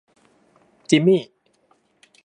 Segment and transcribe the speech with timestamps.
[0.89, 1.21] จิมมี่